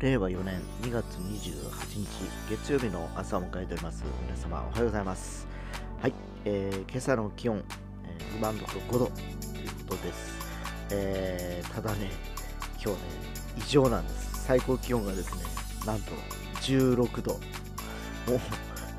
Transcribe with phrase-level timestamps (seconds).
[0.00, 2.08] 令和4年2月28日
[2.48, 4.02] 月曜日の朝を迎えております。
[4.26, 5.46] 皆様おはようございます。
[6.00, 6.14] はい、
[6.46, 7.62] えー、今朝の気温、
[8.06, 10.38] えー、今のところ5度ということです、
[10.90, 12.10] えー、ただね
[12.82, 12.96] 今日ね
[13.58, 14.46] 異常なんです。
[14.46, 15.44] 最高気温がですね
[15.84, 16.12] なんと
[16.62, 17.32] 16度。
[17.32, 17.38] も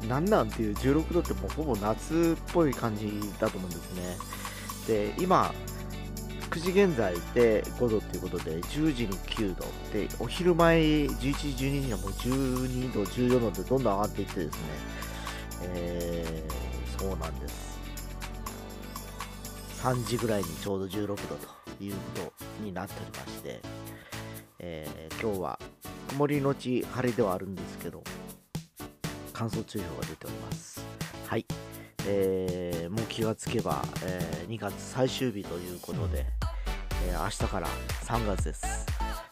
[0.04, 4.18] うなんなんっていう16度ってもうほぼ夏っぽい感じだと思うんですね。
[4.86, 5.52] で今
[6.52, 14.62] 9時現在で5度ということで、10時に9度で、お昼前11時、12時にはもう12度、14度でどんどん上がっていってですね、
[15.62, 17.80] えー、そうなんです。
[19.82, 23.62] 3時ぐらいにちょうど16度ということになっておりまして、
[24.60, 25.60] えー、今日は
[26.10, 28.04] 曇りのち晴れではあるんですけど、
[29.32, 30.86] 乾燥注意報が出ております。
[31.28, 31.46] はい。
[32.08, 36.26] えー、もう気がつけば、えー、2月最終日ということで、
[37.08, 37.68] えー、明日から
[38.04, 38.86] 3月です、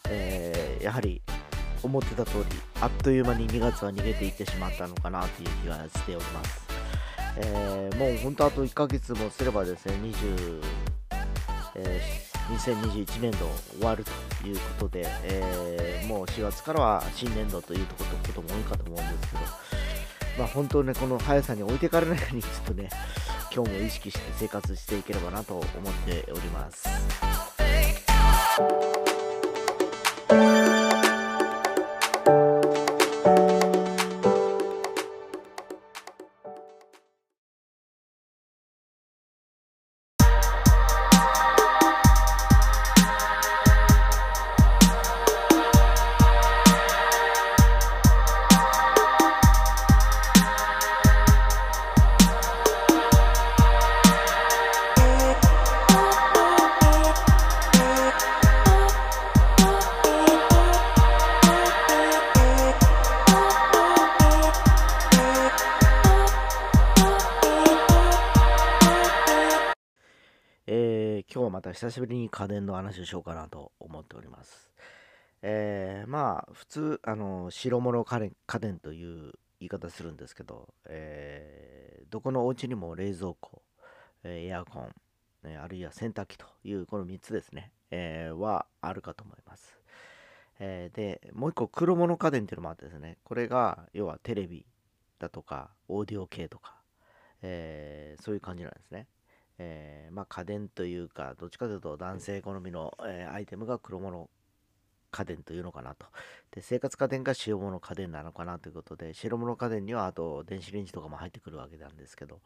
[0.10, 1.22] えー、やはり
[1.84, 2.44] 思ってた通り
[2.82, 6.68] あっという間に2月は逃げていってしまったのかなという気がしております、
[7.38, 10.62] えー、もう本当あと1ヶ月もすればですね20、
[11.76, 12.02] え
[12.50, 13.38] 2021年度
[13.78, 17.96] 終わるということで、えもう4月からは新年度というこ
[18.34, 19.44] とも多いかと思うんですけど
[20.40, 22.90] まあ、本当ね、この速さに置いてかれないように、ちょっとね、
[23.54, 25.66] 今日も意識して生活していければなと思っ
[26.06, 27.49] ております。
[28.60, 30.59] 今
[71.80, 74.70] 久しぶりに家電の話をしようかなと思っております。
[75.42, 79.32] えー、まあ、普通、あの、白物家電家電という
[79.62, 83.62] 言い方するんですけど、えー、どこのお家にも冷蔵庫、
[84.26, 84.94] えエアコン、
[85.46, 89.80] えあるいは洗濯機というこの3つですね、えー、はあるかと思います。
[90.60, 94.66] え、で、もう一個黒物家電っていうのもあってですね、これが要はテレビ
[95.18, 96.76] だとか、オーディオ系とか、
[97.42, 99.08] え、そういう感じなんですね。
[99.60, 104.30] えー、まあ、家電というか、どっちかというと男性好みの、えー、アイテムが黒物
[105.12, 106.08] 家電というのかなと。
[106.52, 112.40] で、生活家電が白物家電なのかなということで、白物家電にはあと電子レンジとかも入ってくるわけなんですけど、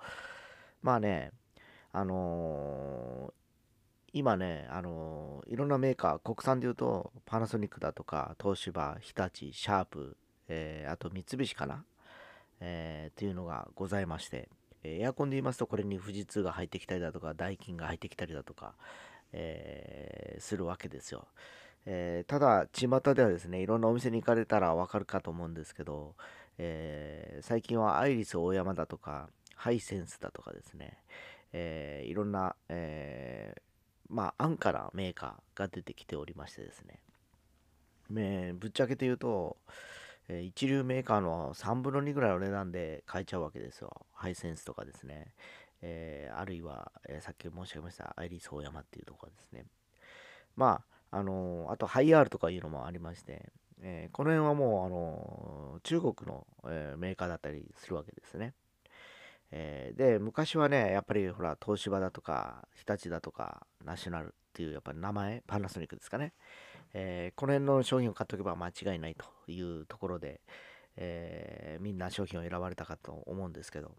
[0.82, 1.32] まあね、
[1.92, 3.34] あのー、
[4.14, 11.86] 今ね、あのー、いろんなメーカー、国産でいうと、パナソニックだとか、東芝、日立、シャープ、えー、あと三菱かな、
[12.60, 14.50] えー、っていうのがございまして、
[14.84, 18.74] えエアコンで言いますと、これに富士通が入ってきたりだとか、ダイキンが入ってきたりだとか、
[19.32, 21.28] えー、するわけですよ。
[21.86, 26.16] えー、ただ、巷ではですね、いろんなお店に行かれたらわかるかと思うんですけど、
[26.58, 30.98] えー、最近はアイリス大山だとか、ハイセンスだとかですね、
[31.54, 33.56] え、いろんな、え
[34.10, 37.00] まあ、安価なメーカーが出てきておりましてですね、
[38.10, 39.58] ねぶっちゃけて言うと、
[40.30, 44.06] え一流メーカーの3分の2ぐらいの値段で買えちゃうわけですよ。
[44.14, 45.34] ハイセンスとかですね。
[45.82, 49.66] えー、あるいは、えー、さっき申し上げましたアイリスオーヤマっていうところですね。
[50.56, 50.82] ま
[51.12, 53.52] あ、あの、あとハイアールとかいうのもありまして、
[53.82, 58.54] えこの辺はもう、あの中国の、えメーカーだったりするわけですね。
[59.52, 66.34] えで、昔はね、やっぱりほら、東芝だとか、日立だとか、ナショナルっていうやっぱり名前、パナソニックですかね。
[66.94, 70.42] えー、この辺の商品を買っておけば間違いないというところで、
[70.96, 73.92] えー、みんな商品を選ばれたかと思うんですけど、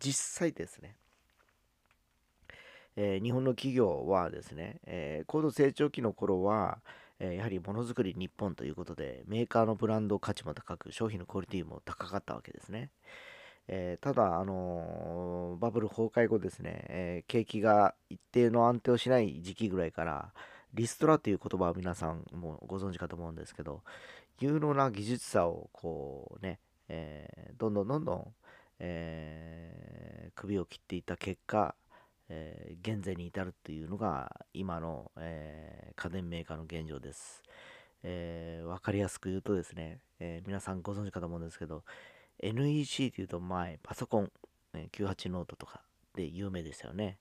[0.00, 0.96] 実際ですね、
[2.96, 6.80] えー、日本の企業はですね、え高度成長期の頃は、
[7.18, 12.90] えやはりものづくり日本ということで、メーカーのブランド価値も高く、商品のクオリティも高かったわけですね。
[13.68, 20.32] えー、ただ、あのー、バブル崩壊後ですね、えー、景気が一定の安定をしない時期ぐらいから、
[20.76, 23.80] リストラという言葉は皆さんもご存知かと思うんですけど、
[24.40, 26.58] 有能な技術者をこうね、
[26.90, 28.26] えー、どんどんどんどん、
[28.78, 31.74] えー、首を切っていった結果、
[32.28, 37.42] えー、現在に至るというのが今の、え家電メーカーの現状です。
[38.02, 41.84] えー、分かりやすく言うとですね、え皆さんご存知かと思うんですけど、
[42.40, 44.30] NEC というと前、パソコン、
[44.92, 45.80] 98ノートとか
[46.14, 47.16] で有名でしたよね。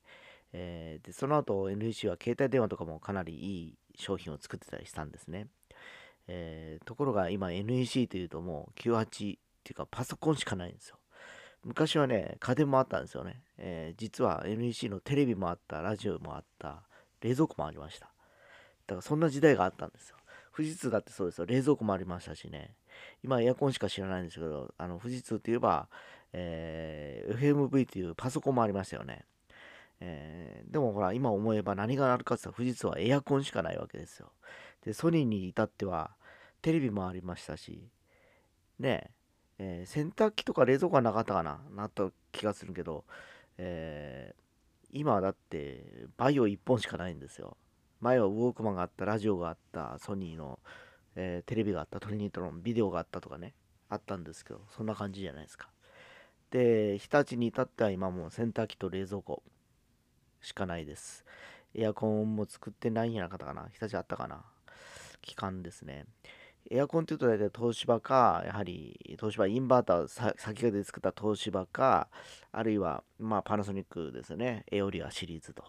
[0.58, 5.48] えー、でその後 NEC は携帯電話とかもかなりいい商品を作ってたりしたんですね。
[6.28, 10.98] えー、ところが今 NEC というともう98っていうかパソコンしかないんですよ。
[11.66, 13.42] 昔はね、家電もあったんですよね。
[13.58, 16.84] えー、実は NEC のテレビもあった、ラジオもあった、
[17.22, 18.06] 冷蔵庫もありました。
[18.06, 18.12] だ
[18.90, 20.16] からそんな時代があったんですよ。
[20.56, 21.46] 富士通だってそうですよ。
[21.46, 22.76] 冷蔵庫もありましたしね。
[23.24, 25.90] 今エアコンしか知らないんですけど、あの富士通といえば、
[26.32, 29.26] えー、FMV というパソコンもありましたよね。
[30.00, 34.32] えー、でもほら、今思えば何があるかって言ったら富士通はエアコンしかないわけですよ。
[34.84, 36.12] で、ソニーに至っては
[36.62, 37.90] テレビもありましたし、
[38.80, 39.12] ね
[39.58, 43.06] えー、洗濯機とか冷蔵庫はなかったかななった気がするけど、
[43.58, 47.58] えー、今だってバイオ1本しかないんですよ。
[48.02, 50.60] 前はウォークマンがあった、ラジオがあった、ソニーの、
[51.16, 53.54] えー、テレビがあった、トリニートのビデオがあったとかね、
[53.90, 55.70] あったんですけど、そんな感じじゃないですか。
[56.52, 59.42] で、日立に至っては今も洗濯機と冷蔵庫
[60.46, 61.26] しかないです。
[61.74, 63.68] エアコンも作ってないんやなかったかな？
[63.74, 64.44] 日立あったかな？
[65.22, 66.06] 期間ですね。
[66.70, 72.08] エアコンっていうと大体東芝か、やはり東芝インバーター先駆けで作った東芝か、
[72.52, 74.66] あるいは、まあ、パナソニックですね。
[74.72, 75.64] エオリアシリーズと。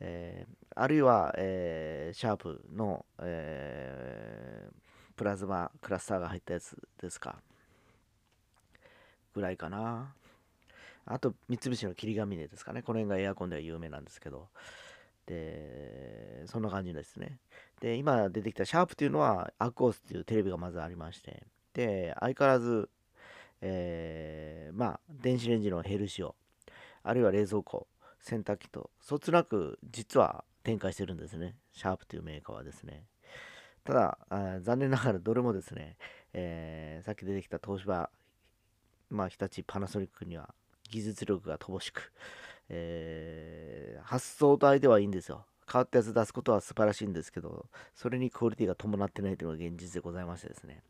[0.00, 4.72] えー、あるいは、えー、シャープの、えー、
[5.16, 7.38] プラズマクラスターが入ったやつですか。
[9.34, 10.14] ぐらいかな。
[11.06, 12.82] あと、三菱の霧ヶ峰ですかね。
[12.82, 14.48] この辺がエアコンでは有名なんですけど。
[15.26, 17.38] で、そんな感じですね。
[17.80, 22.88] で、今出てきたシャープというのは、アクオスっていうテレビがまずありまして、で、相変わらず、
[23.60, 26.34] えー、まあ、電子レンジのヘルシオ、
[27.02, 27.86] あるいは冷蔵庫、
[28.20, 31.56] 洗濯機と、そつなく実は展開してるんですね。
[31.72, 33.04] シャープというメーカーはですね。
[33.84, 35.96] ただ、あ残念ながらどれもですね、
[36.32, 38.10] えー、さっき出てきた東芝、
[39.10, 40.54] まあ、日立、パナソニックには
[40.94, 42.12] 技術力が乏しく、
[42.68, 45.44] えー、発想体ではいいんですよ。
[45.70, 50.82] 変わったやつ出すことは素晴らしいんですけど、それにクオリティが伴ってないというのが現実でございましてですね、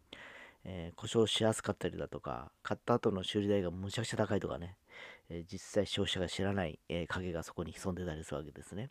[0.65, 4.77] えー、故障しやすかったりだとか、買った後の修理代がむちゃくちゃ高いとかね、
[5.31, 8.91] えー、実際消費者が知らない、え、影がそこに潜んでたりするわけですね。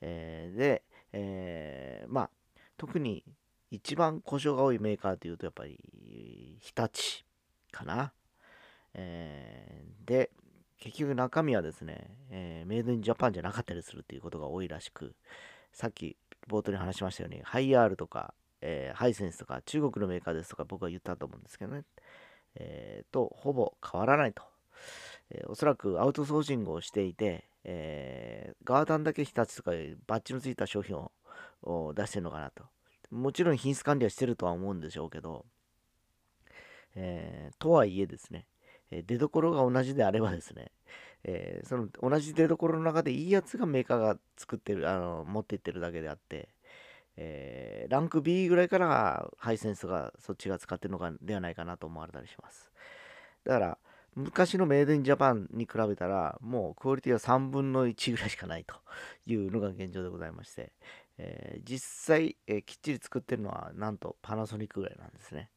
[0.00, 0.82] えで、
[1.12, 2.30] えまあ、
[2.76, 3.24] 特に
[3.72, 5.78] 一番故障が多いメーカーというとやっぱり
[6.60, 7.24] 日立
[7.72, 8.12] かな。
[8.94, 10.30] えで、
[10.78, 15.14] 結局中身はですね、えー、メイドインジャパンじゃなかったりするっていうことが多いらしく、
[15.72, 16.16] さっき
[16.48, 21.84] 冒頭に話しましたように、ハイアールとか、えー、ハイセンスとか、中国のメーカーですとか僕は言ったと思うんですけどね、
[22.56, 24.42] えー、と、ほぼ変わらないと。
[25.30, 29.70] えー、おそらくアウトソーシングをしていて、えー、ガーダンだけ日立とか
[30.06, 30.96] バッジのついた商品
[31.62, 32.64] を出してるのかなと。
[33.10, 35.44] もちろん品質管理はしてるとは思うんでしょうけど、
[36.94, 38.46] えー、とはいえですね、
[38.92, 40.70] え出どころが同じであればですね、
[41.24, 46.48] えー、その同じ出どころの中でいいやつがメーカーが作ってる、あの持っていってるだけであって、
[47.16, 52.70] えー、ランク B ぐらいからハイセンスがそっちが使ってるのかではないかなと思われたりします。
[53.44, 53.78] だから、
[54.14, 58.76] 昔のメイドインジャパンに比べたら、もうクオリティは3分の1ぐらいしかないと
[59.26, 60.72] いうのが現状でございまして、
[61.16, 65.50] えー、実際、え、きっちり作ってるのはなんとパナソニックぐらいなんですね。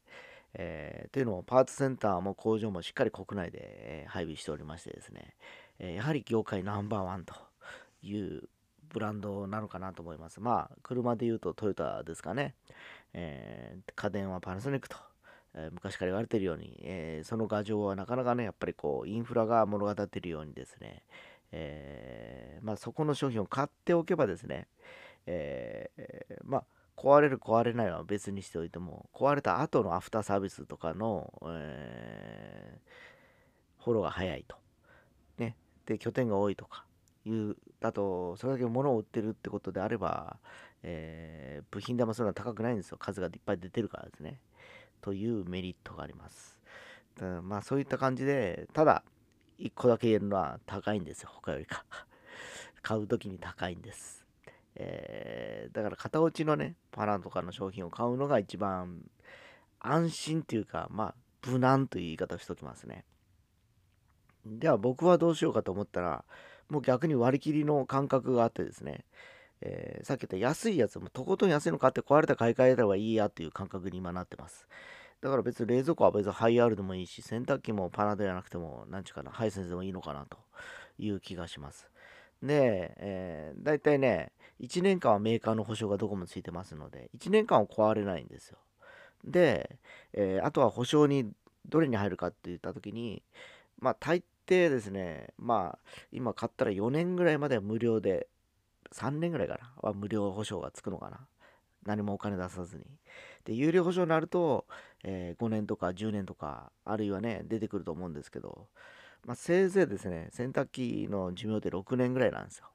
[0.58, 5.34] えー、というのもパーツセンターも工場もしっかり国内で、配備しておりましてですね、
[5.78, 7.34] えやはり業界ナンバーワンと
[8.02, 8.48] いう
[8.88, 10.40] ブランドなのかなと思います。
[10.40, 12.54] まあ、車で言うとトヨタですかね。
[13.12, 14.96] えー、家電はパナソニックと、
[15.54, 21.02] えー、昔から言われているように、えー、その牙城はなかなかね、やっぱりこう、インフラが物語ってるようにですね、
[21.52, 24.66] えまあ、そこの商品を買っておけばですね、
[25.26, 25.90] え
[26.44, 26.64] まあ、
[26.96, 34.56] 壊れる壊れないは別にしておいても、壊れた後のアフターサービスとかの、えー、フォローが早いと。
[35.38, 35.56] ね。
[35.84, 36.84] で、拠点が多いとか
[37.26, 40.38] いう、だと、それだけ物を売ってるってことであれば、
[40.82, 42.96] えー、部品代もそんな高くないんですよ。
[42.98, 44.40] 数がいっぱい出てるからですね。
[45.02, 46.58] というメリットがあります。
[47.18, 49.02] だまあそういった感じで、ただ、
[49.58, 51.30] 1個だけ言えるのは高いんですよ。
[51.32, 51.84] 他よりか。
[52.82, 54.15] 買う時に高いんです。
[54.78, 59.02] えー、だから型落ちのね、パラとかの商品を買うのが一番
[59.80, 61.14] 安心っていうか、まあ、
[61.46, 63.04] 無難という言い方をしときますね。
[64.44, 66.24] では僕はどうしようかと思ったら、
[66.68, 69.04] もう逆に割り切りの感覚があってですね、
[69.60, 74.66] えー、さっき言った安いやつもとことん安いの買って壊れた買い替えた方がいいやっていう感覚に今なってます。
[75.22, 80.36] だから別に冷蔵庫は別にハイアールでもいいし、洗濯機もパナではなくても、なんちゅうかな、ハイセンスでもいいのかなと
[80.98, 81.88] いう気がします。
[82.42, 88.58] で、えー、大体ね、1年間はメーカーの保証がどこもついてますので、1年間は壊れないんですよ。
[89.24, 89.78] で、
[90.12, 91.30] えー、あとは保証に
[91.68, 93.22] どれに入るかって言った時に、
[93.78, 95.78] まあ大抵ですね、まあ
[96.12, 98.28] 今買ったら4年ぐらいまでは無料で、
[98.92, 101.26] 3年ぐらいかなは無料保証がつくのかな。
[101.84, 102.84] 何もお金出さずに。
[103.44, 104.66] で、有料保証になると、
[105.04, 108.66] えー、5年とか10年とか、あるいはね、出てくると思うんですけど、
[109.26, 112.66] まあ、せいぜいですね、洗濯機の寿命って6年ぐらいなんですよ。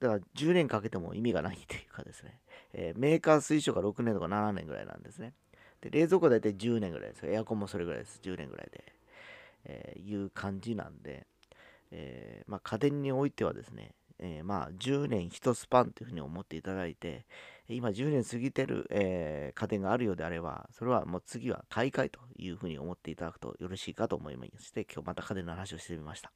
[0.00, 2.38] だから10年かけても意味がないというかですね、
[2.74, 5.32] えー、メーカー推奨が6年とか7年ぐらいなんですね。
[5.80, 7.32] で、冷蔵庫大体10年ぐらいですよ。
[7.32, 8.20] エアコンもそれぐらいです。
[8.22, 8.96] 10年ぐらいで。
[9.66, 11.26] えー、いう感じなんで、
[11.90, 17.26] えー、まあ、家電においてはですね、え、まあ、10年1スパンというふうに思っていただいて、
[17.68, 26.32] 今10年過ぎてる、えー、家電があるようであれば、それはもう次は買い替えというふうに思っていただくとよろしいかと思いまして、今日また家電の話をしてみました。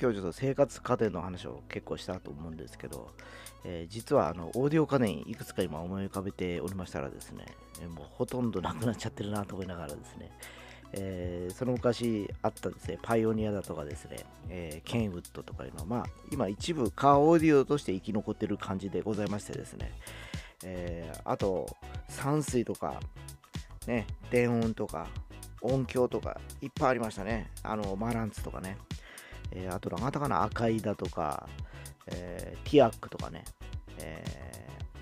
[0.00, 3.10] 今日ちょっと生活家電の話を結構したと思うんですけど、
[3.64, 7.46] えー、実はあのオーディオ家電いくつか今思い浮かべておりましたらですね、
[7.82, 10.30] え、もうほとんどなくなっちゃってるなと思いながらですね、
[10.92, 14.18] えー、その昔あったですね、パイオニアだとかですね、
[14.50, 19.92] えー、ケンウッドとかいうのは、まあ、今一部カーオーディオとして生き残ってる感じでございましてですね、
[20.64, 21.66] えー、あと、
[22.08, 23.00] 山水とか、
[23.86, 25.08] ね、電音とか、
[25.62, 27.50] 音響とかいっぱいありましたね。
[27.62, 28.76] あの、マランツとかね。
[29.52, 31.48] えー、あと、なかったかな、赤いだとか、
[32.06, 33.44] えー、ティアックとかね、
[33.98, 34.24] え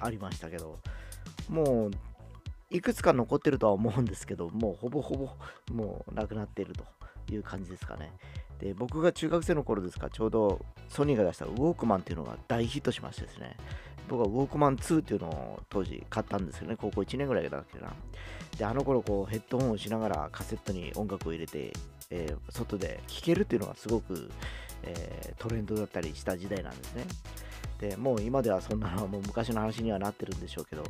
[0.01, 0.79] ー、ありましたけど、
[1.49, 1.91] もう、
[2.71, 6.85] いくつか残ってるとは思うんですけど、もうほぼほぼもうなくなっていると
[7.33, 8.13] いう感じですかね。
[8.59, 13.57] で、僕が中学生の頃ですか、ちょうどソニーが出したウォークマンっていうのが大ヒットしましてですね、
[14.09, 16.77] 僕はウォークマン2っていうのを当時買ったんですよね。
[16.77, 17.93] 高校1年ぐらいだっけな。
[18.59, 21.73] で、あの頃こうヘッドホンをしながらカセットに音楽を入れて、
[22.11, 24.31] えー、外で聴けるっていうのがすごく、
[24.83, 27.05] えー、トレンドだったりした時代なんですね。
[27.81, 30.85] で、もう今ではそんなのはもう昔の話にはなってるんでしょうけど、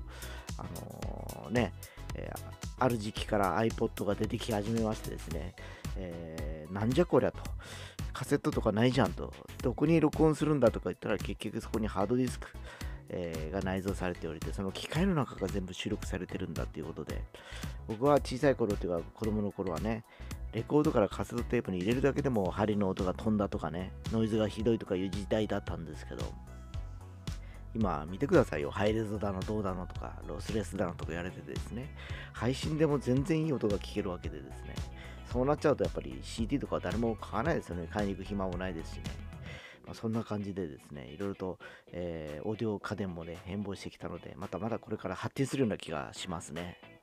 [0.58, 1.72] あのー、ね、
[2.14, 2.30] え
[2.78, 5.54] ある時期から iPod が出てき始めましてですね、
[5.96, 7.38] えなんじゃこりゃと。
[8.12, 9.34] カセットとかないじゃんと。
[9.62, 12.46] どこに録音するんだとか言ったら結局そこにハードディスク、
[13.08, 17.24] えー、が内蔵されておりて、その機械の中が全部収録されてるんだっていうことで、
[17.88, 20.04] 僕は小さい頃っていうか子供の頃はね、
[20.54, 26.22] レコードからカセットテープに入れるだけでも針の音が飛んだとかね、ノイズがひどいとかいう時代だったんですけど、
[27.74, 28.70] 今見てくださいよ。
[28.70, 31.92] ハイレゾだのどうだのとか、ロスレスだのとかやれてですね、
[32.32, 34.76] 配信でも全然いい音が聞けるわけでですね、
[35.32, 37.88] そうなっちゃうとやっぱり CD とかは誰も買わないですよね。
[37.90, 39.02] 買いに行く暇もないですしね。
[39.84, 41.58] まあ、そんな感じでですね、いろいろと、
[41.90, 46.93] えー、オーディオ家電もね、変貌してきたので、またまだこれから発展するような気がしますね。